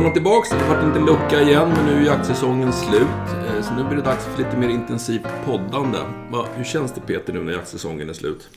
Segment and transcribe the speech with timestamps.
[0.00, 0.50] Välkomna tillbaks.
[0.50, 3.02] Det har varit en liten lucka igen, men nu är jaktsäsongen slut.
[3.48, 5.98] Eh, så nu blir det dags för lite mer intensivt poddande.
[6.56, 8.48] Hur känns det Peter nu när jaktsäsongen är slut?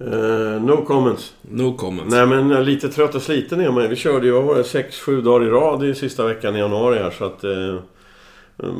[0.00, 1.34] Uh, no comments.
[1.42, 2.14] No comments.
[2.14, 3.88] Nej men lite trött och sliten är man.
[3.88, 6.98] Vi körde ju, vad var det, 6-7 dagar i rad i sista veckan i januari
[6.98, 7.44] här så att...
[7.44, 7.80] Uh,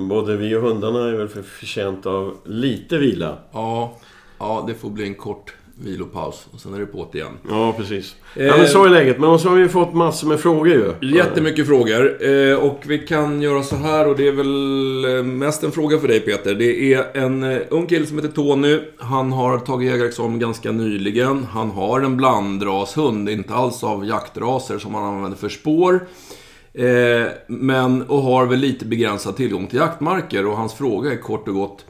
[0.09, 3.37] både vi och hundarna är väl förtjänta av lite vila.
[3.53, 3.97] Ja,
[4.39, 7.39] ja, det får bli en kort vilopaus och sen är det på igen.
[7.49, 8.17] Ja, precis.
[8.37, 9.19] Eh, ja, men så är läget.
[9.19, 11.15] Men så har vi fått massor med frågor ju.
[11.17, 12.27] Jättemycket frågor.
[12.27, 15.99] Eh, och vi kan göra så här och det är väl eh, mest en fråga
[15.99, 16.55] för dig Peter.
[16.55, 18.81] Det är en eh, ung kille som heter Tony.
[18.99, 21.45] Han har tagit jägarexamen ganska nyligen.
[21.45, 26.07] Han har en blandrashund, inte alls av jaktraser som han använder för spår.
[26.73, 30.47] Eh, men, och har väl lite begränsad tillgång till jaktmarker.
[30.47, 31.85] Och hans fråga är kort och gott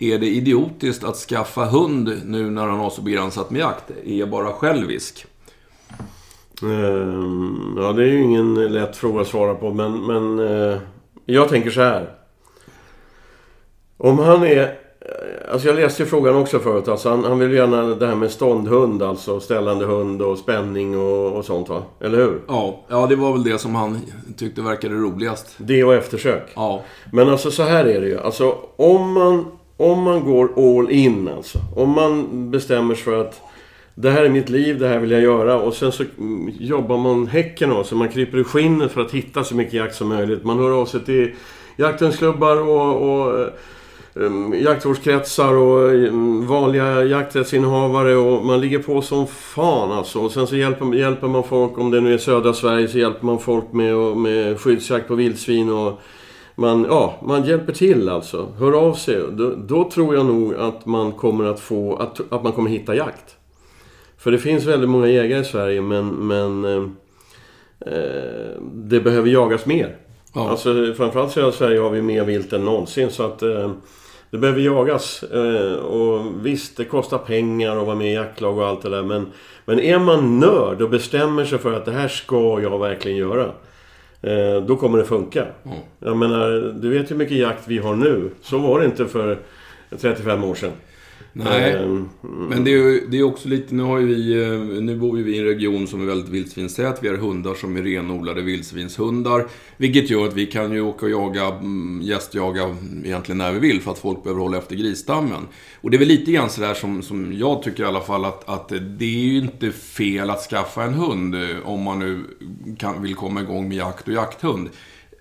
[0.00, 3.90] är det idiotiskt att skaffa hund nu när han har så begränsat med jakt?
[4.04, 5.26] Är jag bara självisk?
[6.62, 10.78] Um, ja, det är ju ingen lätt fråga att svara på, men, men uh,
[11.24, 12.10] jag tänker så här.
[13.96, 14.78] Om han är...
[15.52, 16.88] Alltså jag läste ju frågan också förut.
[16.88, 21.32] Alltså han, han vill gärna det här med ståndhund, alltså ställande hund och spänning och,
[21.32, 21.82] och sånt va?
[22.00, 22.42] Eller hur?
[22.48, 24.00] Ja, ja, det var väl det som han
[24.36, 25.54] tyckte verkade roligast.
[25.56, 26.52] Det och eftersök.
[26.54, 26.82] Ja.
[27.12, 28.18] Men alltså så här är det ju.
[28.18, 29.44] Alltså om man
[29.80, 31.58] om man går all in alltså.
[31.76, 33.40] Om man bestämmer sig för att
[33.94, 35.60] det här är mitt liv, det här vill jag göra.
[35.60, 37.98] Och sen så mm, jobbar man häcken av sig.
[37.98, 40.44] Man kryper i skinnet för att hitta så mycket jakt som möjligt.
[40.44, 41.30] Man hör av sig till
[41.76, 43.48] jakthundsklubbar och, och eh,
[44.16, 48.16] mm, um, jaktvårdskretsar och um, vanliga jakträttsinnehavare.
[48.16, 50.18] Och man ligger på som fan alltså.
[50.18, 53.26] Och sen så hjälper, hjälper man folk, om det nu är södra Sverige, så hjälper
[53.26, 56.00] man folk med, med skyddsjakt på vildsvin och
[56.60, 58.48] man, ja, man hjälper till alltså.
[58.58, 59.22] Hör av sig.
[59.30, 62.94] Då, då, tror jag nog att man kommer att få, att, att man kommer hitta
[62.94, 63.36] jakt.
[64.18, 66.82] För det finns väldigt många jägare i Sverige men, men eh,
[67.92, 69.96] eh det behöver jagas mer.
[70.34, 70.50] Ja.
[70.50, 73.70] Alltså framförallt i Sverige har vi mer vilt än någonsin så att eh,
[74.30, 75.22] det behöver jagas.
[75.22, 79.02] Eh, och visst, det kostar pengar att vara med i jaktlag och allt det där
[79.02, 79.26] men,
[79.64, 83.52] men är man nörd och bestämmer sig för att det här ska jag verkligen göra.
[84.22, 85.46] Eh, då kommer det funka.
[85.64, 85.78] Mm.
[85.98, 88.30] Jag menar, du vet hur mycket jakt vi har nu.
[88.42, 89.38] Så var det inte för
[89.98, 90.72] 35 år sedan.
[91.32, 92.08] Nej, mm.
[92.22, 95.24] men det är, det är också lite, nu har ju vi, eh, nu bor ju
[95.24, 96.98] vi i en region som är väldigt vildsvinstät.
[97.02, 99.46] Vi har hundar som är renodlade vildsvinshundar.
[99.76, 103.80] Vilket gör att vi kan ju åka och jaga, mm, gästjaga egentligen när vi vill
[103.80, 105.46] för att folk behöver hålla efter grisstammen.
[105.80, 108.48] Och det är väl lite grann sådär som, som jag tycker i alla fall att,
[108.48, 112.24] att det är ju inte fel att skaffa en hund eh, om man nu
[112.78, 114.68] kan, vill komma igång med jakt och jakthund.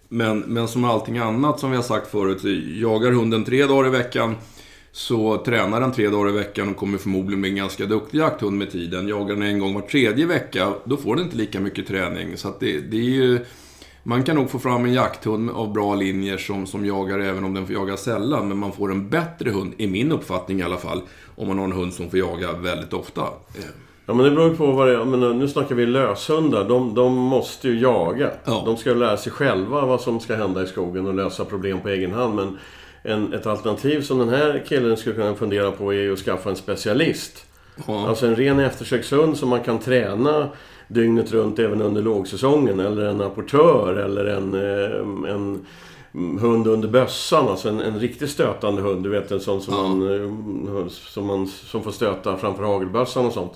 [0.10, 2.44] Men, men som allting annat som vi har sagt förut,
[2.82, 4.36] jagar hunden tre dagar i veckan
[4.92, 8.58] så tränar den tre dagar i veckan och kommer förmodligen bli en ganska duktig jakthund
[8.58, 9.08] med tiden.
[9.08, 12.38] Jagar den en gång var tredje vecka, då får den inte lika mycket träning.
[12.38, 13.40] Så det, det är ju...
[14.04, 17.54] Man kan nog få fram en jakthund av bra linjer som, som jagar även om
[17.54, 18.48] den får jaga sällan.
[18.48, 21.02] Men man får en bättre hund, i min uppfattning i alla fall,
[21.36, 23.22] om man har en hund som får jaga väldigt ofta.
[24.06, 25.06] Ja men det beror ju på vad det är.
[25.06, 26.70] Men nu snackar vi löshundar.
[26.70, 28.32] De, de måste ju jaga.
[28.46, 28.64] Ja.
[28.66, 31.90] De ska lära sig själva vad som ska hända i skogen och lösa problem på
[31.90, 32.36] egen hand.
[32.36, 32.58] Men
[33.04, 36.56] en, ett alternativ som den här killen skulle kunna fundera på är att skaffa en
[36.56, 37.46] specialist.
[37.88, 38.08] Ja.
[38.08, 40.50] Alltså en ren eftersökshund som man kan träna
[40.88, 42.80] dygnet runt även under lågsäsongen.
[42.80, 45.66] Eller en apportör eller en, eh, en
[46.40, 47.48] hund under bössan.
[47.48, 49.04] Alltså en, en riktigt stötande hund.
[49.04, 49.88] Du vet en sån som, ja.
[49.88, 53.54] man, eh, som, man, som får stöta framför hagelbössan och sånt.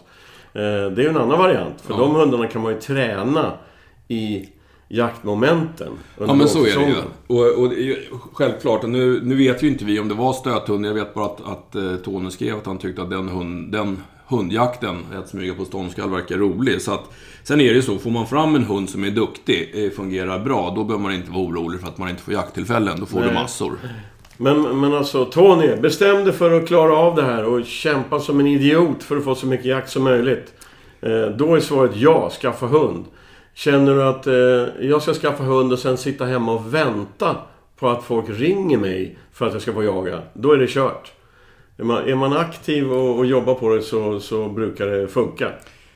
[0.53, 1.81] Eh, det är ju en annan variant.
[1.81, 1.99] För ja.
[1.99, 3.51] de hundarna kan man ju träna
[4.07, 4.49] i
[4.93, 5.93] jaktmomenten.
[6.19, 6.95] Ja men så är det ju.
[7.27, 7.73] Och, och
[8.33, 10.85] självklart, nu, nu vet ju inte vi om det var stöthund.
[10.85, 13.97] Jag vet bara att, att uh, Tony skrev att han tyckte att den, hund, den
[14.27, 16.81] hundjakten, att smyga på ståndskall, verkar rolig.
[16.81, 17.03] Så att,
[17.43, 20.39] sen är det ju så, får man fram en hund som är duktig, eh, fungerar
[20.39, 22.99] bra, då behöver man inte vara orolig för att man inte får jakttillfällen.
[22.99, 23.27] Då får Nej.
[23.27, 23.71] du massor.
[24.37, 28.39] Men, men alltså, Tony, bestäm dig för att klara av det här och kämpa som
[28.39, 30.53] en idiot för att få så mycket jakt som möjligt.
[31.01, 33.05] Eh, då är svaret ja, skaffa hund.
[33.53, 37.35] Känner du att eh, jag ska skaffa hund och sen sitta hemma och vänta
[37.79, 41.11] på att folk ringer mig för att jag ska få jaga, då är det kört.
[41.77, 45.51] Är man, är man aktiv och, och jobbar på det så, så brukar det funka.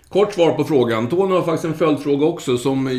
[0.10, 1.08] Kort svar på frågan.
[1.08, 2.90] Tony har faktiskt en följdfråga också som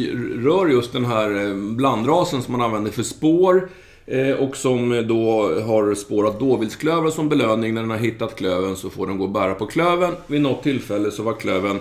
[0.44, 3.68] rör just den här eh, blandrasen som man använder för spår.
[4.06, 7.74] Eh, och som då har spårat dåvildsklöver som belöning.
[7.74, 10.14] När den har hittat klöven så får den gå och bära på klöven.
[10.26, 11.78] Vid något tillfälle så var klöven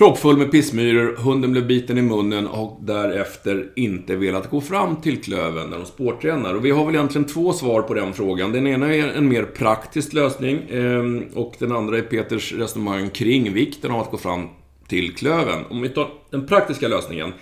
[0.00, 5.22] Proppfull med pissmyror, hunden blev biten i munnen och därefter inte velat gå fram till
[5.22, 6.54] klöven när de spårtränar.
[6.54, 8.52] Och vi har väl egentligen två svar på den frågan.
[8.52, 13.52] Den ena är en mer praktisk lösning ehm, och den andra är Peters resonemang kring
[13.52, 14.48] vikten av att gå fram
[14.88, 15.64] till klöven.
[15.70, 17.32] Om vi tar den praktiska lösningen.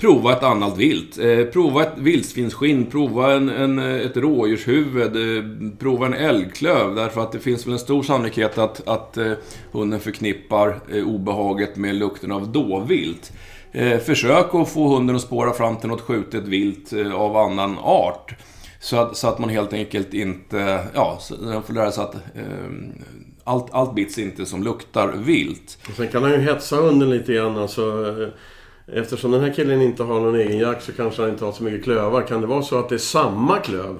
[0.00, 1.18] Prova ett annat vilt.
[1.18, 5.44] Eh, prova ett vildsvinsskinn, prova en, en, ett rådjurshuvud, eh,
[5.78, 6.94] prova en älgklöv.
[6.94, 9.32] Därför att det finns väl en stor sannolikhet att, att eh,
[9.72, 13.32] hunden förknippar eh, obehaget med lukten av dåvilt.
[13.72, 17.78] Eh, försök att få hunden att spåra fram till något skjutet vilt eh, av annan
[17.78, 18.34] art.
[18.80, 22.14] Så att, så att man helt enkelt inte, ja, den får lära sig att
[23.44, 25.78] allt, allt bits inte som luktar vilt.
[25.88, 27.56] Och sen kan han ju hetsa hunden lite grann.
[27.56, 28.16] Alltså,
[28.92, 31.62] Eftersom den här killen inte har någon egen jakt så kanske han inte har så
[31.62, 32.22] mycket klövar.
[32.22, 33.98] Kan det vara så att det är samma klöv?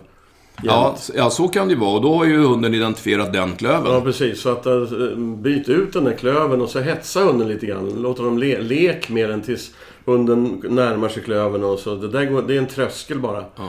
[0.62, 1.96] Ja, ja, så kan det vara.
[1.96, 3.92] Och då har ju hunden identifierat den klöven.
[3.92, 4.40] Ja, precis.
[4.40, 7.92] Så att uh, byt ut den där klöven och så hetsa hunden lite grann.
[7.96, 11.64] Låt dem le lek med den tills hunden närmar sig klöven.
[11.64, 11.94] Och så.
[11.94, 13.44] Det, där går, det är en tröskel bara.
[13.56, 13.64] Ja.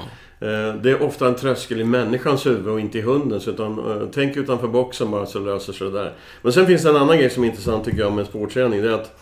[0.48, 3.48] Uh, det är ofta en tröskel i människans huvud och inte i hundens.
[3.48, 6.14] Utan, uh, tänk utanför boxen bara så löser sig det där.
[6.42, 8.82] Men sen finns det en annan grej som är intressant tycker jag med sportträning.
[8.82, 9.18] Det är att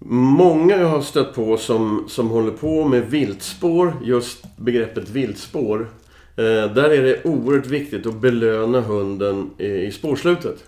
[0.00, 5.80] Många jag har stött på som, som håller på med viltspår, just begreppet viltspår.
[6.36, 10.64] Eh, där är det oerhört viktigt att belöna hunden i, i spårslutet.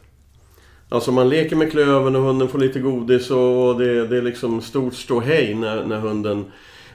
[0.88, 4.60] Alltså man leker med klöven och hunden får lite godis och det, det är liksom
[4.60, 6.44] stort ståhej när, när hunden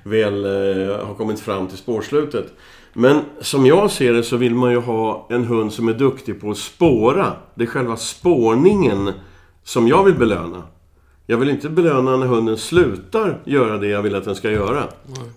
[0.03, 2.53] väl eh, har kommit fram till spårslutet.
[2.93, 6.41] Men som jag ser det så vill man ju ha en hund som är duktig
[6.41, 7.33] på att spåra.
[7.55, 9.11] Det är själva spårningen
[9.63, 10.63] som jag vill belöna.
[11.27, 14.83] Jag vill inte belöna när hunden slutar göra det jag vill att den ska göra.
[15.06, 15.30] Nej.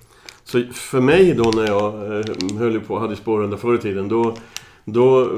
[0.44, 4.36] Så för mig då när jag eh, höll på hade spårhundar förr i tiden, då...
[4.84, 5.30] då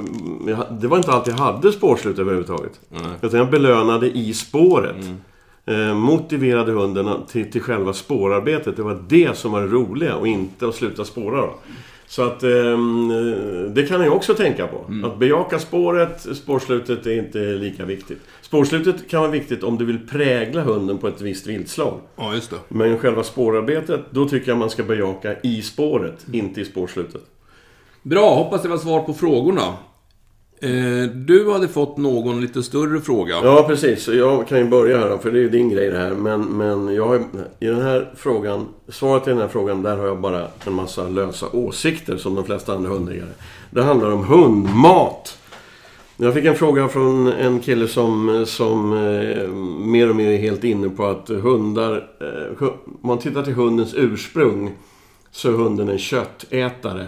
[0.71, 2.81] det var inte alltid jag hade spårslut överhuvudtaget.
[2.89, 3.01] Nej.
[3.23, 4.97] Utan jag belönade i spåret.
[5.05, 5.17] Mm.
[5.67, 8.77] Eh, motiverade hunden till, till själva spårarbetet.
[8.77, 11.41] Det var det som var det roliga och inte att sluta spåra.
[11.41, 11.55] Då.
[12.07, 12.79] Så att eh,
[13.69, 14.85] det kan jag också tänka på.
[14.89, 15.05] Mm.
[15.05, 18.21] Att bejaka spåret, spårslutet är inte lika viktigt.
[18.51, 22.01] Spårslutet kan vara viktigt om du vill prägla hunden på ett visst viltslag.
[22.17, 22.57] Ja, just det.
[22.69, 26.41] Men själva spårarbetet, då tycker jag man ska bejaka i spåret, mm.
[26.41, 27.23] inte i spårslutet.
[28.03, 29.63] Bra, hoppas det var svar på frågorna.
[30.61, 33.35] Eh, du hade fått någon lite större fråga.
[33.43, 34.09] Ja, precis.
[34.09, 36.11] Jag kan ju börja här för det är ju din grej det här.
[36.11, 37.25] Men, men jag har,
[37.61, 41.09] i den här frågan, svaret i den här frågan, där har jag bara en massa
[41.09, 43.31] lösa åsikter som de flesta andra hundägare.
[43.71, 45.37] Det handlar om hundmat.
[46.23, 49.49] Jag fick en fråga från en kille som, som eh,
[49.87, 52.09] mer och mer är helt inne på att hundar...
[52.21, 54.73] Eh, om man tittar till hundens ursprung
[55.31, 57.07] så är hunden en köttätare.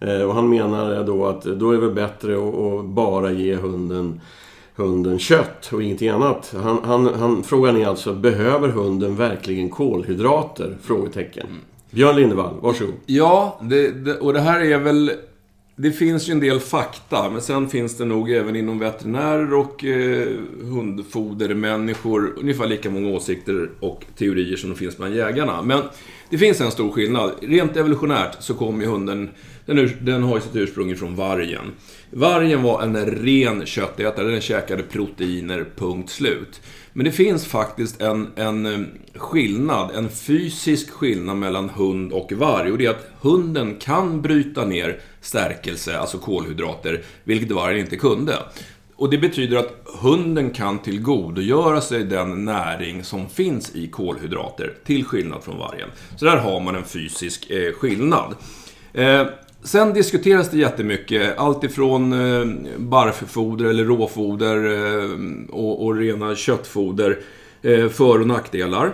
[0.00, 4.20] Eh, och han menar då att då är det bättre att bara ge hunden,
[4.74, 6.54] hunden kött och ingenting annat.
[6.62, 10.76] Han, han, han, frågan är alltså, behöver hunden verkligen kolhydrater?
[10.82, 11.46] Frågetecken.
[11.46, 11.60] Mm.
[11.90, 12.94] Björn Lindevall, varsågod.
[13.06, 15.12] Ja, det, det, och det här är väl...
[15.82, 19.84] Det finns ju en del fakta, men sen finns det nog även inom veterinärer och
[19.84, 20.28] eh,
[20.60, 25.62] hundfodermänniskor ungefär lika många åsikter och teorier som det finns bland jägarna.
[25.62, 25.82] Men
[26.30, 27.32] det finns en stor skillnad.
[27.42, 29.30] Rent evolutionärt så kommer ju hunden
[29.66, 31.72] den, den har ju sitt ursprung från vargen.
[32.10, 36.60] Vargen var en ren köttätare, den käkade proteiner, punkt slut.
[36.92, 38.80] Men det finns faktiskt en, en eh,
[39.14, 42.72] skillnad, en fysisk skillnad mellan hund och varg.
[42.72, 48.38] Och det är att hunden kan bryta ner stärkelse, alltså kolhydrater, vilket vargen inte kunde.
[48.96, 55.04] Och det betyder att hunden kan tillgodogöra sig den näring som finns i kolhydrater, till
[55.04, 55.88] skillnad från vargen.
[56.16, 58.34] Så där har man en fysisk eh, skillnad.
[58.92, 59.26] Eh,
[59.64, 61.38] Sen diskuteras det jättemycket.
[61.38, 62.18] Allt ifrån eh,
[63.68, 65.10] eller råfoder eh,
[65.50, 67.18] och, och, rena köttfoder.
[67.62, 68.92] Eh, för och nackdelar.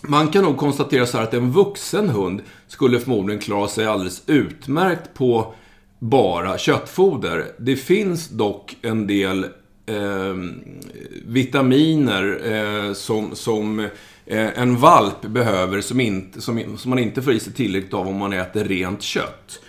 [0.00, 4.22] Man kan nog konstatera så här att en vuxen hund skulle förmodligen klara sig alldeles
[4.26, 5.54] utmärkt på
[5.98, 7.46] bara köttfoder.
[7.58, 9.44] Det finns dock en del
[9.86, 10.34] eh,
[11.26, 13.80] vitaminer eh, som, som
[14.26, 18.08] eh, en valp behöver som, inte, som, som man inte får i sig tillräckligt av
[18.08, 19.60] om man äter rent kött.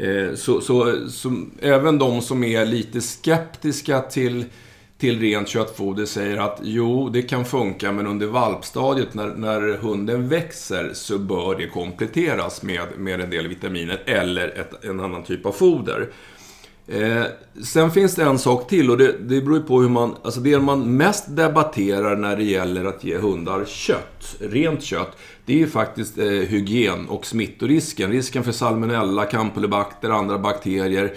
[0.00, 4.44] Eh, så, så, så, även de som är lite skeptiska till,
[4.98, 10.28] till rent köttfoder säger att jo, det kan funka, men under valpstadiet när, när hunden
[10.28, 15.46] växer så bör det kompletteras med, med en del vitaminer eller ett, en annan typ
[15.46, 16.08] av foder.
[16.92, 17.24] Eh,
[17.62, 20.16] sen finns det en sak till och det, det beror på hur man...
[20.22, 25.52] Alltså det man mest debatterar när det gäller att ge hundar kött, rent kött, det
[25.52, 28.10] är ju faktiskt eh, hygien och smittorisken.
[28.10, 31.14] Risken för salmonella, campylobacter andra bakterier.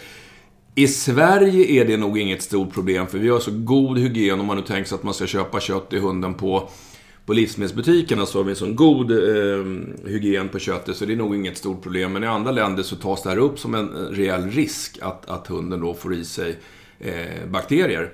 [0.76, 4.46] I Sverige är det nog inget stort problem för vi har så god hygien om
[4.46, 6.70] man nu tänker sig att man ska köpa kött till hunden på
[7.26, 9.66] på livsmedelsbutikerna så har vi en sån god eh,
[10.06, 12.14] hygien på köttet så det är nog inget stort problem.
[12.14, 15.30] Men i andra länder så tas det här upp som en eh, reell risk att,
[15.30, 16.60] att hunden då får i sig
[17.00, 18.12] eh, bakterier.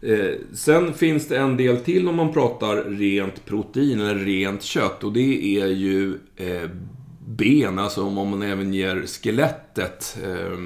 [0.00, 5.04] Eh, sen finns det en del till om man pratar rent protein eller rent kött
[5.04, 6.70] och det är ju eh,
[7.26, 10.58] ben, alltså om man även ger skelettet eh,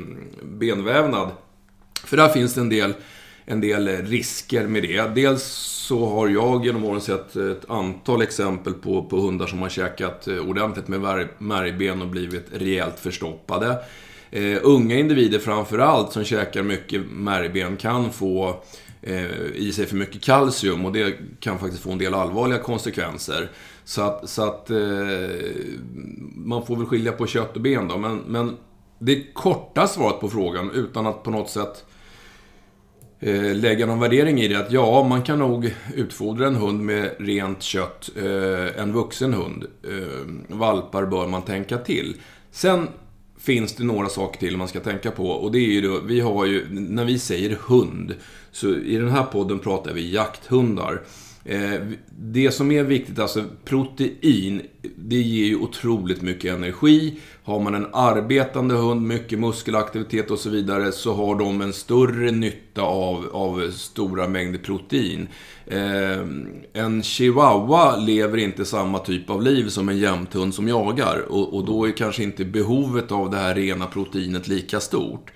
[0.42, 1.30] benvävnad.
[2.04, 2.94] För där finns det en del,
[3.50, 5.14] en del eh, risker med det.
[5.14, 5.42] Dels
[5.88, 10.28] så har jag genom åren sett ett antal exempel på, på hundar som har käkat
[10.28, 13.78] eh, ordentligt med märgben och blivit rejält förstoppade.
[14.30, 18.62] Eh, unga individer framförallt som käkar mycket märgben kan få
[19.02, 23.50] eh, i sig för mycket kalcium och det kan faktiskt få en del allvarliga konsekvenser.
[23.84, 24.76] Så att, så att eh,
[26.34, 27.96] man får väl skilja på kött och ben då.
[27.96, 28.56] Men, men
[28.98, 31.87] det korta svaret på frågan utan att på något sätt eh,
[33.20, 34.58] Eh, lägga någon värdering i det.
[34.58, 38.10] Att ja, man kan nog utfodra en hund med rent kött.
[38.16, 39.64] Eh, en vuxen hund.
[39.84, 42.16] Eh, valpar bör man tänka till.
[42.50, 42.88] Sen
[43.38, 45.30] finns det några saker till man ska tänka på.
[45.30, 48.14] Och det är ju då, vi har ju, när vi säger hund,
[48.52, 51.02] så i den här podden pratar vi jakthundar.
[51.48, 51.80] Eh,
[52.18, 54.62] det som är viktigt, alltså protein,
[54.96, 57.20] det ger ju otroligt mycket energi.
[57.44, 62.30] Har man en arbetande hund, mycket muskelaktivitet och så vidare, så har de en större
[62.30, 65.28] nytta av, av stora mängder protein.
[65.66, 66.20] Eh,
[66.72, 71.24] en chihuahua lever inte samma typ av liv som en jämthund som jagar.
[71.28, 75.30] Och, och då är kanske inte behovet av det här rena proteinet lika stort.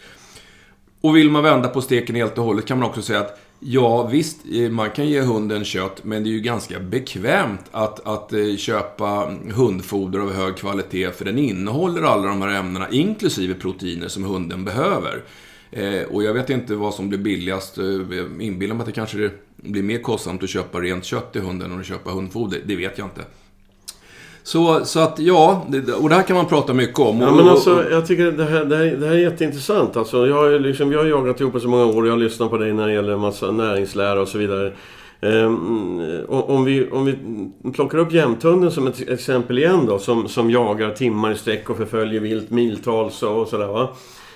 [1.00, 4.06] Och vill man vända på steken helt och hållet kan man också säga att Ja,
[4.06, 8.32] visst, eh, man kan ge hunden kött, men det är ju ganska bekvämt att, att
[8.32, 14.08] eh, köpa hundfoder av hög kvalitet, för den innehåller alla de här ämnena, inklusive proteiner,
[14.08, 15.22] som hunden behöver.
[15.70, 17.76] Eh, och jag vet inte vad som blir billigast.
[17.76, 21.72] Jag inbillar mig att det kanske blir mer kostsamt att köpa rent kött till hunden
[21.72, 22.60] än att köpa hundfoder.
[22.66, 23.20] Det vet jag inte.
[24.44, 25.66] Så, så att ja,
[26.00, 27.20] och det här kan man prata mycket om.
[27.20, 29.96] Ja, men alltså, jag tycker det här, det här, det här är jätteintressant.
[29.96, 32.18] Alltså, jag har liksom, vi har jagat ihop i så många år och jag har
[32.18, 34.72] lyssnat på dig när det gäller massa näringslära och så vidare.
[35.20, 37.18] Um, om, vi, om vi
[37.72, 41.76] plockar upp jämthunden som ett exempel igen då, som, som jagar timmar i sträck och
[41.76, 43.88] förföljer vilt miltals och sådär va.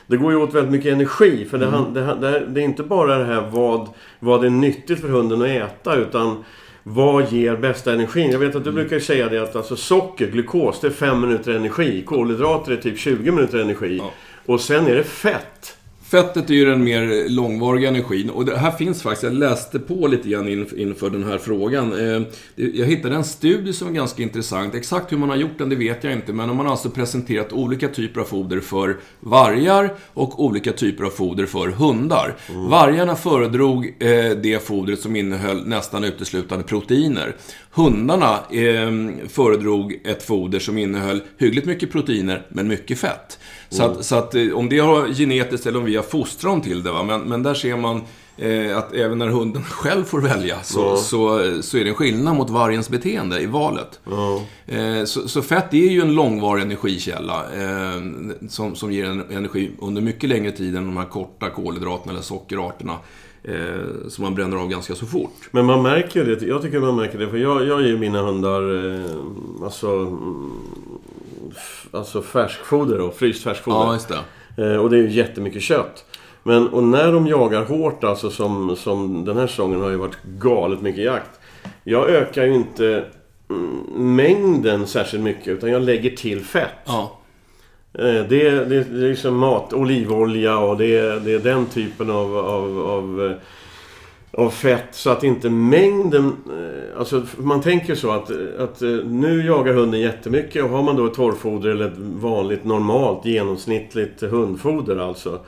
[0.07, 1.95] Det går ju åt väldigt mycket energi för det, mm.
[1.95, 3.89] det, det, det är inte bara det här vad,
[4.21, 6.45] vad är nyttigt för hunden att äta utan
[6.89, 8.31] vad ger bästa energin?
[8.31, 8.83] Jag vet att du mm.
[8.83, 12.03] brukar säga det att alltså socker, glukos, det är 5 minuter energi.
[12.07, 13.97] Kolhydrater är typ 20 minuter energi.
[13.97, 14.11] Ja.
[14.47, 15.77] Och sen är det fett.
[16.09, 18.31] Fettet är ju den mer långvariga energin.
[18.31, 21.93] Och det här finns faktiskt, jag läste på lite grann inför den här frågan.
[21.93, 22.23] Eh,
[22.55, 24.75] jag hittade en studie som är ganska intressant.
[24.75, 26.33] Exakt hur man har gjort den, det vet jag inte.
[26.33, 31.11] Men de har alltså presenterat olika typer av foder för vargar och olika typer av
[31.11, 32.37] foder för hundar.
[32.49, 32.69] Mm.
[32.69, 37.37] Vargarna föredrog eh, det fodret som innehöll nästan uteslutande proteiner.
[37.71, 38.91] Hundarna eh,
[39.29, 43.39] föredrog ett foder som innehöll hyggligt mycket proteiner, men mycket fett.
[43.69, 46.83] Så, att, så att eh, om det har genetiskt eller om vi har fostrat till
[46.83, 46.93] det.
[46.93, 47.03] Va?
[47.03, 48.03] Men, men där ser man
[48.37, 50.97] eh, att även när hunden själv får välja så, ja.
[50.97, 54.01] så, så är det en skillnad mot vargens beteende i valet.
[54.05, 54.43] Ja.
[54.67, 58.03] Eh, så, så, fett är ju en långvarig energikälla eh,
[58.49, 62.23] som, som ger en energi under mycket längre tid än de här korta kolhydraterna eller
[62.23, 62.99] sockerarterna.
[63.49, 65.49] Eh, som man bränner av ganska så fort.
[65.51, 66.47] Men man märker ju det.
[66.47, 67.29] Jag tycker man märker det.
[67.29, 70.19] För jag, jag ger mina hundar eh, alltså,
[71.93, 73.87] alltså färskfoder och fryst färskfoder.
[73.87, 74.73] Ja, just det.
[74.73, 76.05] Eh, och det är ju jättemycket kött.
[76.43, 80.23] Men och när de jagar hårt, alltså som, som den här säsongen har ju varit
[80.23, 81.31] galet mycket jakt.
[81.85, 83.05] Jag ökar ju inte
[83.51, 86.71] mm, mängden särskilt mycket utan jag lägger till fett.
[86.85, 87.19] Ja.
[87.99, 92.37] Eh, det, det, det är liksom mat, olivolja och det, det är den typen av,
[92.37, 93.37] av, av, eh,
[94.37, 94.89] av fett.
[94.91, 96.27] Så att inte mängden...
[96.27, 101.07] Eh, alltså man tänker så att, att nu jagar hunden jättemycket och har man då
[101.07, 105.41] ett torrfoder eller ett vanligt normalt genomsnittligt hundfoder alltså.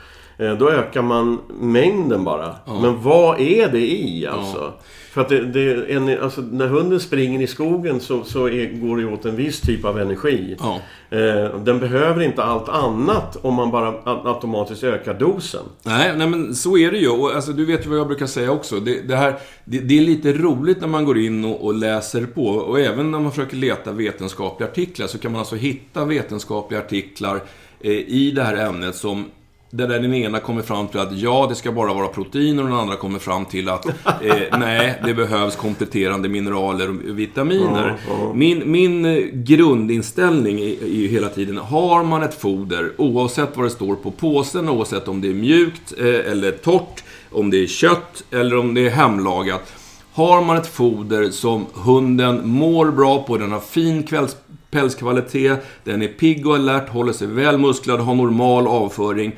[0.59, 2.55] Då ökar man mängden bara.
[2.67, 2.81] Ja.
[2.83, 4.59] Men vad är det i alltså?
[4.59, 4.75] Ja.
[5.19, 8.97] För att det, det en, alltså, när hunden springer i skogen så, så är, går
[8.97, 10.57] det åt en viss typ av energi.
[10.59, 10.81] Ja.
[11.11, 15.61] Eh, den behöver inte allt annat om man bara automatiskt ökar dosen.
[15.83, 17.09] Nej, nej men så är det ju.
[17.09, 18.81] Och, alltså, du vet ju vad jag brukar säga också.
[18.81, 19.35] Det, det här,
[19.65, 22.47] det, det, är lite roligt när man går in och, och, läser på.
[22.47, 27.43] Och även när man försöker leta vetenskapliga artiklar så kan man alltså hitta vetenskapliga artiklar
[27.81, 29.25] eh, i det här ämnet som
[29.71, 32.75] där den ena kommer fram till att ja, det ska bara vara protein och den
[32.75, 37.99] andra kommer fram till att eh, nej, det behövs kompletterande mineraler och vitaminer.
[38.09, 38.33] Ja, ja.
[38.35, 43.71] Min, min eh, grundinställning är, ju hela tiden, har man ett foder, oavsett vad det
[43.71, 48.25] står på påsen, oavsett om det är mjukt eh, eller torrt, om det är kött
[48.31, 49.73] eller om det är hemlagat.
[50.13, 54.37] Har man ett foder som hunden mår bra på, den har fin kvälls
[54.71, 59.33] pälskvalitet, den är pigg och alert, håller sig väl musklad, har normal avföring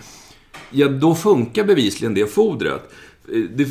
[0.71, 2.91] ja då funkar bevisligen det fodret.
[3.55, 3.69] det,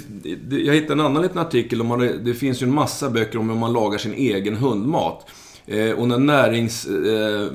[0.49, 3.39] det, jag hittade en annan liten artikel om man, det finns ju en massa böcker
[3.39, 5.25] om hur man lagar sin egen hundmat.
[5.69, 7.47] Eh, och när närings, eh,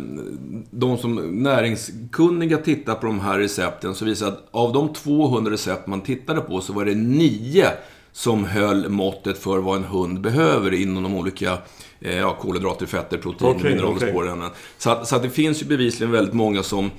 [0.70, 5.86] de som näringskunniga tittar på de här recepten så visar att av de 200 recept
[5.86, 7.70] man tittade på så var det nio
[8.12, 11.58] som höll måttet för vad en hund behöver inom de olika
[12.00, 14.50] eh, ja, kolhydrater, fetter, protein, Okej, mineraler, spårämnen.
[14.78, 16.90] Så, att, så att det finns ju bevisligen väldigt många som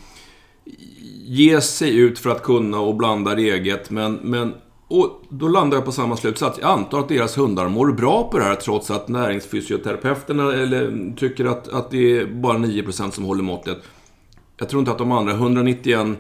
[1.25, 3.89] ger sig ut för att kunna och blandar eget.
[3.89, 4.53] Men, men
[4.87, 6.59] och då landar jag på samma slutsats.
[6.61, 11.45] Jag antar att deras hundar mår bra på det här trots att näringsfysioterapeuterna eller, tycker
[11.45, 13.77] att, att det är bara 9% som håller måttet.
[14.57, 16.17] Jag tror inte att de andra 191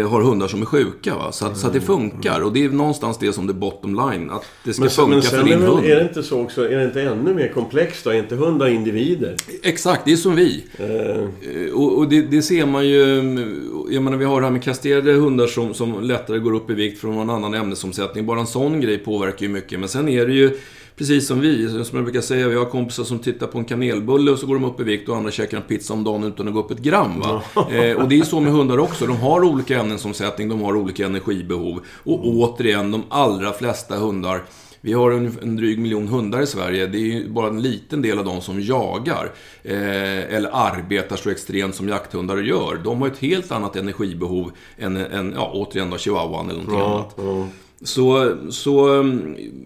[0.00, 1.14] har hundar som är sjuka.
[1.14, 1.32] Va?
[1.32, 2.40] Så, att, så att det funkar.
[2.40, 4.30] Och det är någonstans det som det är bottom line.
[4.30, 5.86] Att det ska Men, funka men för sen är, din hund.
[5.86, 8.10] är det inte så också, är det inte ännu mer komplext då?
[8.10, 9.36] Är inte hundar individer?
[9.62, 10.64] Exakt, det är som vi.
[10.78, 13.18] Eh, Eh, Och, och det, det ser man ju...
[13.18, 16.70] mm, Jag menar, vi har det här med kastrerade hundar som, som lättare går upp
[16.70, 18.26] i vikt från någon annan ämnesomsättning.
[18.26, 19.80] Bara en sån grej påverkar ju mycket.
[19.80, 20.50] Men sen är det ju
[20.96, 21.68] precis som vi.
[21.84, 24.54] Som jag brukar säga, vi har kompisar som tittar på en kanelbulle och så går
[24.54, 26.70] de upp i vikt och andra käkar en pizza om dagen utan att gå upp
[26.70, 27.20] ett gram.
[27.20, 27.42] Va?
[27.70, 29.06] Eh, och det är så med hundar också.
[29.06, 31.80] De har olika ämnesomsättning, de har olika energibehov.
[32.04, 34.42] Och återigen, de allra flesta hundar
[34.84, 36.86] vi har en, en dryg miljon hundar i Sverige.
[36.86, 39.32] Det är ju bara en liten del av dem som jagar.
[39.62, 42.80] Eh, eller arbetar så extremt som jakthundar gör.
[42.84, 47.14] De har ett helt annat energibehov än, än ja, återigen då, chihuahuan eller någonting annat.
[47.16, 47.46] ja, ja.
[47.84, 49.04] Så, så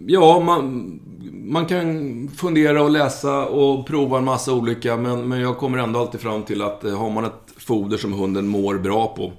[0.06, 1.00] ja, man,
[1.46, 4.96] man kan fundera och läsa och prova en massa olika.
[4.96, 8.12] Men, men jag kommer ändå alltid fram till att eh, har man ett foder som
[8.12, 9.32] hunden mår bra på,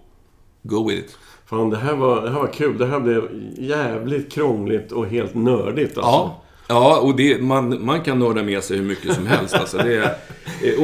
[0.64, 1.18] go with it.
[1.46, 2.78] Fan, det här, var, det här var kul.
[2.78, 3.24] Det här blev
[3.58, 6.12] jävligt krångligt och helt nördigt alltså.
[6.12, 6.44] Ja.
[6.70, 9.54] Ja, och det, man, man kan nörda med sig hur mycket som helst.
[9.54, 10.16] Alltså det, är-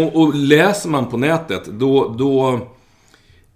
[0.03, 2.59] och, och läser man på nätet, då, då,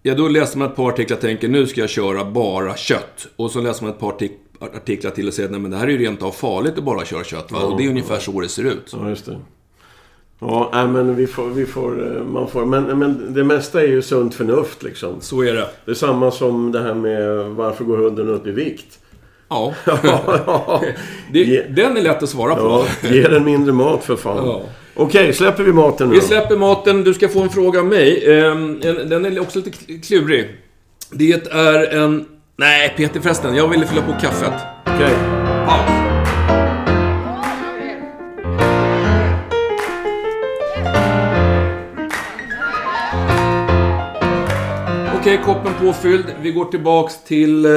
[0.04, 3.28] ja, då läser man ett par artiklar och tänker nu ska jag köra bara kött.
[3.36, 4.10] Och så läser man ett par
[4.60, 7.24] artiklar till och säger men det här är ju rent av farligt att bara köra
[7.24, 7.52] kött.
[7.52, 7.60] Va?
[7.60, 8.94] Och det är ungefär så det ser ut.
[9.02, 9.38] Ja, just det.
[10.40, 11.48] Ja, men vi får...
[11.50, 15.22] Vi får, eh, man får men, men det mesta är ju sunt förnuft liksom.
[15.22, 15.68] Så är det.
[15.86, 19.00] Det är samma som det här med varför går hunden upp i vikt?
[19.50, 19.74] Ja.
[19.86, 20.84] ja,
[21.34, 22.86] Det, Ge- den är lätt att svara på.
[23.04, 24.46] ja, ge den mindre mat för fan.
[24.48, 24.62] Ja.
[24.96, 27.04] Okej, släpper vi maten nu Vi släpper maten.
[27.04, 28.40] Du ska få en fråga av mig.
[28.40, 29.72] Ehm, en- Den är också lite
[30.08, 30.48] klurig.
[31.12, 32.26] Det är en...
[32.60, 33.56] Nej, Peter förresten.
[33.56, 34.54] Jag ville fylla på kaffet.
[34.86, 35.16] Okej.
[35.66, 35.90] Paus.
[45.20, 46.26] Okej, koppen påfylld.
[46.42, 47.72] Vi går tillbaks till eh,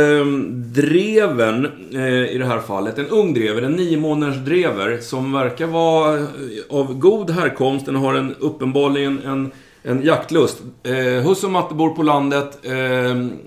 [0.57, 2.99] dreven eh, i det här fallet.
[2.99, 6.25] En ung drever, en nio månaders drever som verkar vara eh,
[6.69, 7.87] av god härkomst.
[7.87, 9.51] Den har en, uppenbarligen en,
[9.83, 10.63] en jaktlust.
[10.83, 12.59] Eh, Husse och Matte bor på landet.
[12.63, 12.73] Eh,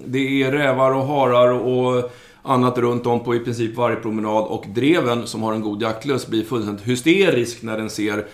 [0.06, 4.44] det är rävar och harar och annat runt om på i princip varje promenad.
[4.44, 8.26] Och dreven, som har en god jaktlust, blir fullständigt hysterisk när den ser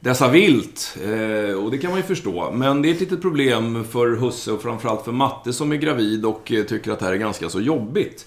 [0.00, 0.96] dessa vilt.
[1.04, 2.50] Eh, och det kan man ju förstå.
[2.52, 6.24] Men det är ett litet problem för Husse och framförallt för Matte som är gravid
[6.24, 8.26] och eh, tycker att det här är ganska så jobbigt.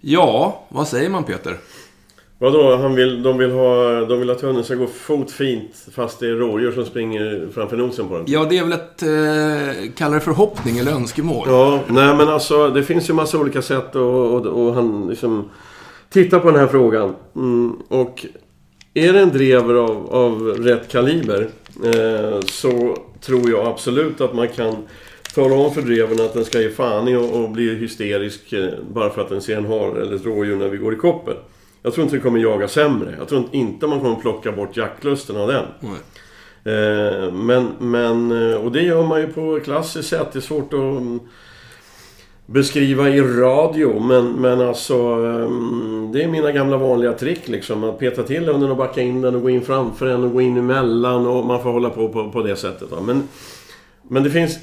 [0.00, 1.58] Ja, vad säger man Peter?
[2.44, 6.26] Vadå, han vill, de, vill ha, de vill att hunden ska gå fotfint fast det
[6.26, 8.24] är rådjur som springer framför nosen på den?
[8.26, 9.02] Ja, det är väl ett...
[9.02, 11.46] Eh, kallar det förhoppning eller önskemål?
[11.48, 15.50] Ja, nej men alltså det finns ju massa olika sätt och, och, och han liksom
[16.10, 17.14] tittar på den här frågan.
[17.36, 18.26] Mm, och
[18.94, 21.48] är det en drever av, av rätt kaliber
[21.84, 24.76] eh, så tror jag absolut att man kan
[25.34, 28.68] tala om för drevern att den ska ge fan i och, och bli hysterisk eh,
[28.92, 31.36] bara för att den ser en hare eller ett rådjur när vi går i koppel.
[31.84, 33.14] Jag tror inte den kommer jaga sämre.
[33.18, 35.64] Jag tror inte man kommer plocka bort jaktlusten av den.
[35.80, 36.00] Nej.
[36.74, 40.28] Eh, men, men, eh, och det gör man ju på klassiskt sätt.
[40.32, 41.20] Det är svårt att mm,
[42.46, 44.00] beskriva i radio.
[44.00, 47.84] Men, men alltså, ehm, det är mina gamla vanliga trick liksom.
[47.84, 50.40] Att peta till hunden och backa in den och gå in framför den och gå
[50.40, 51.26] in emellan.
[51.26, 52.88] Och man får hålla på på, på det sättet.
[53.06, 53.28] Men,
[54.08, 54.58] men det finns...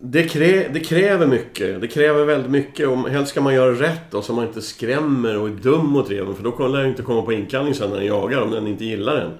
[0.00, 1.80] Det, krä, det kräver mycket.
[1.80, 2.88] Det kräver väldigt mycket.
[2.88, 6.10] Och helst ska man göra rätt då, så man inte skrämmer och är dum mot
[6.10, 6.34] reven.
[6.34, 8.84] För då kommer den inte komma på inkallning sen när den jagar om den inte
[8.84, 9.30] gillar den.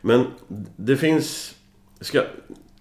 [0.00, 0.24] Men
[0.76, 1.54] det finns...
[2.00, 2.22] Ska,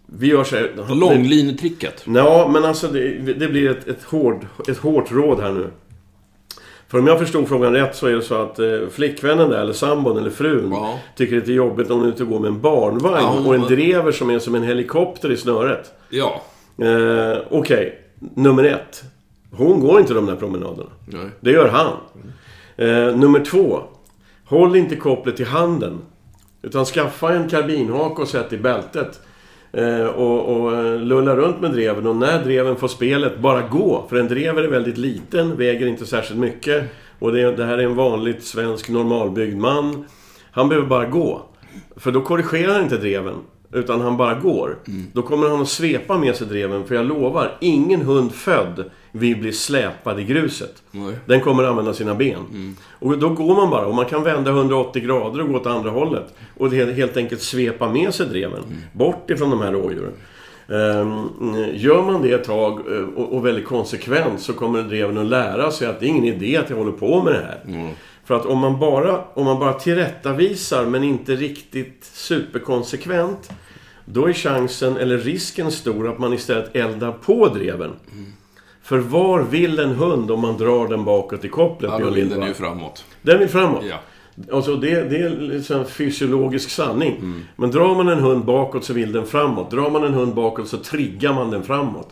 [0.05, 0.95] vi gör så här...
[0.95, 2.03] Långlinetricket.
[2.07, 5.69] Ja, men alltså det, det blir ett, ett, hård, ett hårt råd här nu.
[6.91, 9.73] För om jag förstod frågan rätt så är det så att eh, flickvännen där, eller
[9.73, 10.99] sambon eller frun Ja.
[11.15, 13.61] tycker det är jobbigt om du inte går med en barnvagn Ja, hon- och en
[13.61, 15.91] drever som är som en helikopter i snöret.
[16.09, 16.41] Ja.
[16.77, 17.99] Eh, Okej,
[18.35, 19.03] nummer ett.
[19.51, 20.89] Hon går inte de där promenaderna.
[21.05, 21.25] Nej.
[21.39, 21.93] Det gör han.
[22.77, 23.79] Eh, nummer två.
[24.45, 25.97] Håll inte kopplet i handen.
[26.61, 29.19] Utan skaffa en karbinhake och sätt i bältet.
[29.71, 34.05] Eh, och, och eh, lulla runt med dreven och när dreven får spelet, bara gå.
[34.09, 36.83] För en drever är väldigt liten, väger inte särskilt mycket.
[37.19, 40.05] Och det, det här är en vanligt svensk normalbyggd man.
[40.51, 41.41] Han behöver bara gå.
[41.95, 43.35] För då korrigerar han inte dreven.
[43.73, 44.77] Utan han bara går.
[44.87, 45.05] Mm.
[45.13, 46.85] Då kommer han att svepa med sig dreven.
[46.85, 48.83] För jag lovar, ingen hund född
[49.19, 50.83] vill bli släpad i gruset.
[50.91, 51.13] Nej.
[51.25, 52.75] Den kommer att använda sina ben.
[52.91, 53.85] Och då går man bara.
[53.85, 56.33] Och man kan vända 180 grader och gå åt andra hållet.
[56.57, 58.61] Och helt enkelt svepa med sig dreven.
[58.93, 60.13] Bort ifrån de här rådjuren.
[60.69, 61.29] Ehm,
[61.73, 65.87] gör man det ett tag eh, och, väldigt konsekvent så kommer dreven att lära sig
[65.87, 67.61] att det är ingen idé att jag håller på med det här.
[67.67, 67.91] Mm.
[68.25, 73.51] För att om man bara, om man bara tillrättavisar men inte riktigt superkonsekvent
[74.05, 77.91] då är chansen, eller risken stor, att man istället eldar på dreven.
[78.89, 82.29] För var vill en hund om man drar den bakåt i kopplet, Ja, då vill
[82.29, 83.05] den ju framåt.
[83.21, 83.83] Den vill framåt.
[83.89, 83.99] Ja.
[84.51, 87.43] Alltså det, det är liksom en fysiologisk sanning.
[87.55, 89.71] Men drar man en hund bakåt så vill den framåt.
[89.71, 92.09] Drar man en hund bakåt så triggar man den framåt.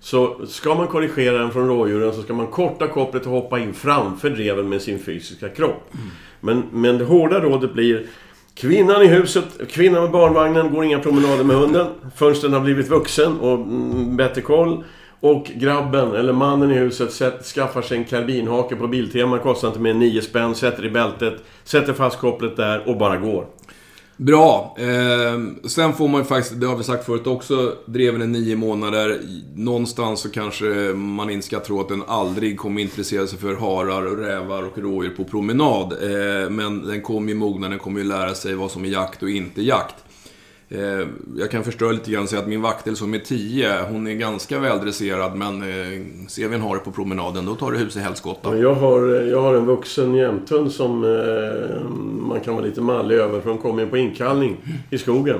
[0.00, 3.74] Så ska man korrigera den från rådjuren så ska man korta kopplet och hoppa in
[3.74, 5.90] framför dreven med sin fysiska kropp.
[6.40, 8.06] Men, men det hårda rådet blir
[8.54, 12.88] Kvinnan i huset, kvinnan med barnvagnen går inga promenader med hunden förrän den har blivit
[12.88, 14.84] vuxen och mm, bättre koll.
[15.20, 19.80] Och grabben, eller mannen i huset, sätt, skaffar sig en karbinhake på Biltema, kostar inte
[19.80, 23.46] mer än 9 spänn, sätter i bältet, sätter fast kopplet där och bara går.
[24.16, 24.76] Bra.
[24.78, 28.56] Eh, sen får man ju faktiskt, det har vi sagt förut också, dreven är nio
[28.56, 29.20] månader.
[29.54, 34.06] Någonstans så kanske man inte ska tro att den aldrig kommer intressera sig för harar,
[34.06, 35.92] och rävar och rådjur på promenad.
[35.92, 39.22] Eh, men den kommer ju mogna, den kommer ju lära sig vad som är jakt
[39.22, 39.94] och inte jakt.
[40.72, 41.06] Eh,
[41.36, 44.14] jag kan förstöra lite grann och säga att min vaktel som är 10, hon är
[44.14, 48.00] ganska väldresserad men eh, ser vi en hare på promenaden, då tar det hus i
[48.00, 48.56] helskotta.
[48.56, 51.90] Jag har, jag har en vuxen jämthund som eh,
[52.28, 54.56] man kan vara lite mallig över för hon kommer in på inkallning
[54.90, 55.38] i skogen.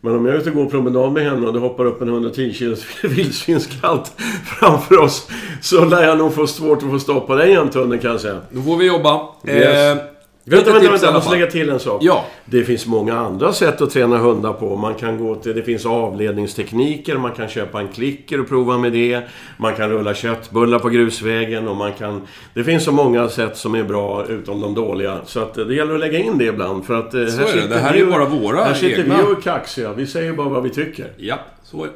[0.00, 2.08] Men om jag är ute och går promenad med henne och det hoppar upp en
[2.08, 4.12] 110 kilos vildsvinskalt
[4.58, 5.28] framför oss
[5.62, 8.40] så lär jag nog få svårt att få stopp på den jämthunden kan jag säga.
[8.50, 9.20] Då får vi jobba.
[9.48, 9.96] Yes.
[9.96, 10.13] Eh,
[10.46, 11.06] Vänta, vänta, vänta.
[11.06, 12.02] Jag måste lägga till en sak.
[12.04, 12.24] Ja.
[12.44, 14.76] Det finns många andra sätt att träna hundar på.
[14.76, 18.92] Man kan gå till, det finns avledningstekniker, man kan köpa en klicker och prova med
[18.92, 19.20] det.
[19.56, 22.22] Man kan rulla köttbullar på grusvägen och man kan...
[22.54, 25.18] Det finns så många sätt som är bra utom de dåliga.
[25.26, 26.84] Så att eh, det gäller att lägga in det ibland.
[26.86, 27.68] För att eh, Så här är det.
[27.68, 29.16] Det här är ju bara våra Här sitter egna.
[29.16, 29.92] vi och är kaxiga.
[29.92, 31.06] Vi säger bara vad vi tycker.
[31.16, 31.92] Ja, så är det.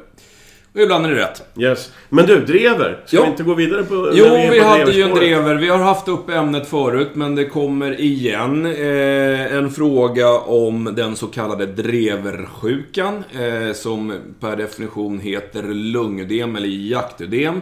[0.73, 1.43] Och ibland är det rätt.
[1.59, 1.91] Yes.
[2.09, 2.99] Men du, drever.
[3.05, 3.23] Ska Ja.
[3.23, 4.11] vi inte gå vidare på...
[4.13, 5.55] Jo, är vi på hade ju en drever.
[5.55, 8.65] Vi har haft upp ämnet förut, men det kommer igen.
[8.65, 16.67] Eh, en fråga om den så kallade dreversjukan, eh, som per definition heter lungödem eller
[16.67, 17.55] jaktödem.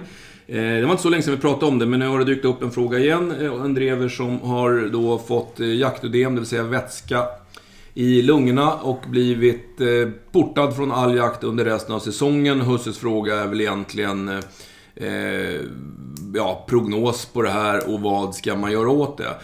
[0.48, 2.26] Eh, det var inte så länge sedan vi pratade om det, men nu har det
[2.26, 3.34] dykt upp en fråga igen.
[3.42, 7.24] Eh, En drever som har då fått eh, jaktödem, det vill säga vätska
[7.98, 12.62] i lungorna och blivit eh, portad från all jakt under resten av säsongen.
[12.62, 14.40] Husses fråga är väl egentligen eh,
[14.96, 15.62] eh,
[16.36, 19.36] ja, prognos på det här och vad ska man göra åt det?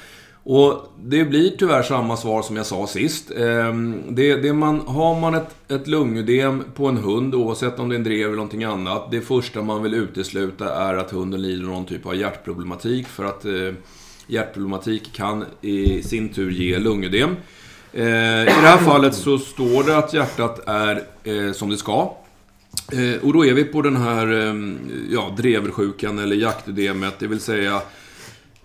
[0.43, 3.31] Och det blir tyvärr samma svar som jag sa sist.
[3.31, 3.73] Eh,
[4.09, 7.97] det, det man, har man ett, ett lungödem på en hund, oavsett om det är
[7.97, 11.85] en drev eller någonting annat, det första man vill utesluta är att hunden lider någon
[11.85, 13.07] typ av hjärtproblematik.
[13.07, 13.73] För att eh,
[14.27, 17.35] hjärtproblematik kan i sin tur ge lungödem.
[17.93, 22.13] Eh, I det här fallet så står det att hjärtat är eh, som det ska.
[22.91, 24.79] Eh, och då är vi på den här ehm,
[25.11, 27.81] ja, dreversjukan eller jaktödemet, det vill säga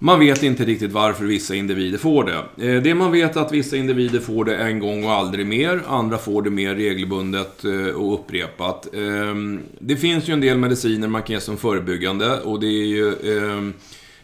[0.00, 2.24] man vet inte riktigt varför vissa individer får
[2.56, 2.80] det.
[2.80, 5.82] Det man vet är att vissa individer får det en gång och aldrig mer.
[5.88, 7.64] Andra får det mer regelbundet
[7.94, 8.94] och upprepat.
[8.94, 12.86] Ehm, det finns ju en del mediciner man kan ge som förebyggande och det är
[12.86, 13.74] ju ehm,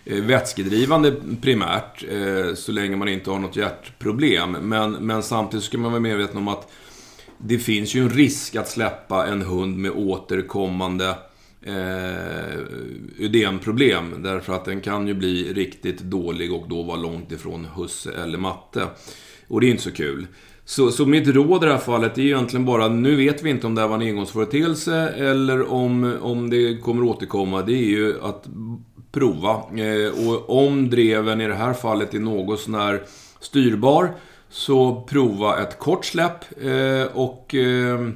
[0.06, 4.50] Eh, vätskedrivande primärt, eh, så länge man inte har något hjärtproblem.
[4.50, 6.70] Men, men samtidigt ska man vara medveten om att
[7.38, 11.08] det finns ju en risk att släppa en hund med återkommande
[11.62, 12.58] eh,
[13.18, 14.22] ödemproblem.
[14.22, 18.38] Därför att den kan ju bli riktigt dålig och då vara långt ifrån husse eller
[18.38, 18.86] matte.
[19.48, 20.26] Och det är inte så kul.
[20.64, 23.66] Så, så mitt råd i det här fallet är egentligen bara, nu vet vi inte
[23.66, 27.62] om det här var en engångsföreteelse eller om, om det kommer återkomma.
[27.62, 28.46] Det är ju att
[29.14, 29.50] prova.
[29.52, 33.02] Eh, och om dreven i det här fallet är något sån här
[33.40, 34.14] styrbar,
[34.50, 36.62] så prova ett kort släpp.
[36.62, 38.08] Eh, och eh,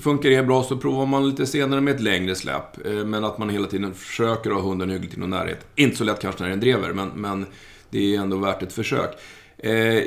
[0.00, 2.86] funkar det bra så provar man lite senare med ett längre släpp.
[3.04, 5.66] Men att man hela tiden försöker ha hunden hyggligt i någon närhet.
[5.74, 7.46] Inte så lätt kanske när det är en drever, men, men
[7.90, 9.10] det är ändå värt ett försök.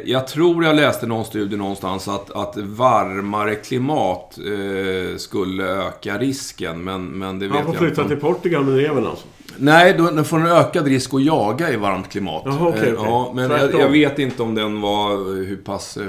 [0.05, 4.39] Jag tror jag läste någon studie någonstans att, att varmare klimat
[5.17, 8.15] skulle öka risken, men, men det vet Han får jag flytta inte.
[8.15, 9.25] till Portugal med dreven alltså.
[9.57, 12.41] Nej, då, den får en ökad risk att jaga i varmt klimat.
[12.45, 13.05] Jaha, okej, Eh, okej.
[13.09, 16.03] Ja, men jag, jag vet inte om den var eh, hur pass eh,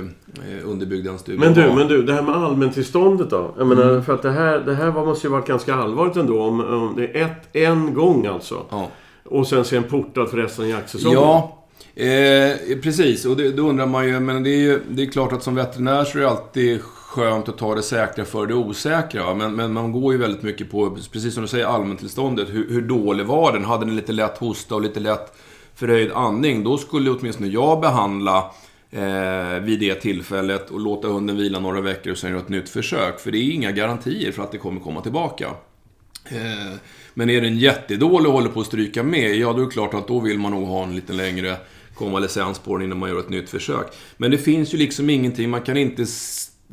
[0.70, 1.76] underbyggd den studien Men du, var.
[1.76, 3.54] men du, det här med allmäntillståndet då?
[3.58, 4.04] Jag menar, Mm.
[4.04, 6.42] för att det här, det här var, måste ju varit ganska allvarligt ändå.
[6.42, 8.62] Om, om det är ett, en gång alltså.
[8.70, 8.88] Ja.
[9.24, 11.18] Och sen sen portad för resten av jaktsäsongen.
[11.18, 11.58] Ja,
[11.94, 13.24] eh, precis.
[13.24, 15.54] Och det, då undrar man ju, men det är ju det är klart att som
[15.54, 16.80] veterinär så är det alltid
[17.12, 19.34] skönt att ta det säkra för det osäkra.
[19.34, 22.48] Men, men man går ju väldigt mycket på, precis som du säger, allmäntillståndet.
[22.50, 23.64] Hur, hur dålig var den?
[23.64, 25.32] Hade den lite lätt hosta och lite lätt
[25.74, 26.64] förhöjd andning?
[26.64, 28.50] Då skulle åtminstone jag behandla
[28.90, 32.68] eh, vid det tillfället och låta hunden vila några veckor och sen göra ett nytt
[32.68, 33.20] försök.
[33.20, 35.46] För det är inga garantier för att det kommer komma tillbaka.
[36.24, 36.76] Eh,
[37.14, 39.94] Men är den jättedålig och håller på att stryka med, ja då är det klart
[39.94, 41.56] att då vill man nog ha en lite längre
[41.94, 43.86] konvalescens på den innan man gör ett nytt försök.
[44.16, 46.06] Men det finns ju liksom ingenting, man kan inte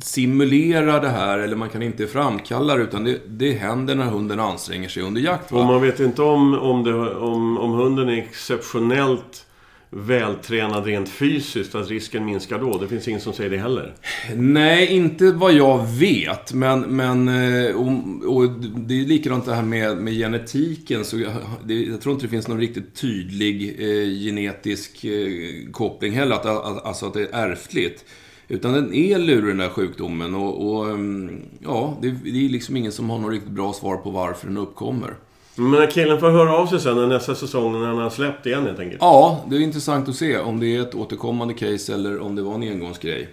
[0.00, 4.40] simulera det här eller man kan inte framkalla det utan det, det händer när hunden
[4.40, 5.52] anstränger sig under jakt.
[5.52, 5.64] Och Va?
[5.64, 9.46] man vet inte om, om, det, om, om hunden är exceptionellt
[9.90, 12.78] vältränad rent fysiskt, att risken minskar då.
[12.78, 13.94] Det finns ingen som säger det heller.
[14.36, 16.52] Nej, inte vad jag vet.
[16.52, 21.04] Men, men eh, och, och det är likadant det här med, med genetiken.
[21.04, 21.32] Så jag,
[21.64, 26.34] det, jag tror inte det finns någon riktigt tydlig eh, genetisk eh, koppling heller.
[26.34, 28.04] Att, att, alltså att det är ärftligt.
[28.50, 30.34] Utan den är lurig den där sjukdomen.
[30.34, 33.96] Och, och mm, ja, det, det är liksom ingen som har något riktigt bra svar
[33.96, 35.14] på varför den uppkommer.
[35.54, 38.78] Men killen får höra av sig sen nästa säsong när han har släppt igen helt
[38.78, 38.98] enkelt.
[39.00, 42.42] Ja, det är intressant att se om det är ett återkommande case eller om det
[42.42, 43.28] var en engångsgrej.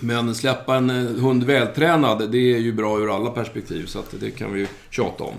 [0.00, 4.14] Men släppa en eh, hund vältränad, det är ju bra ur alla perspektiv, så att
[4.20, 5.34] det kan vi ju tjata om.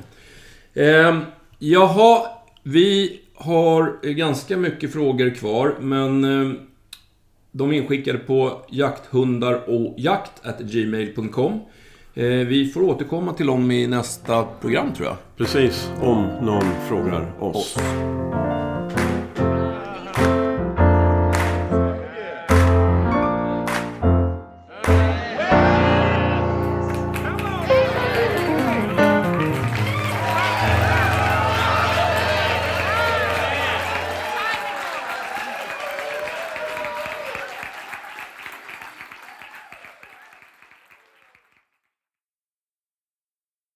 [0.73, 1.19] Eh,
[1.59, 2.27] jaha,
[2.63, 6.51] vi har eh, ganska mycket frågor kvar, men eh,
[7.51, 11.59] de är inskickade på jakthundar och jakt@gmail.com.
[12.13, 15.17] Eh, vi får återkomma till dem i nästa program, tror jag.
[15.37, 17.77] Precis, om någon frågar oss.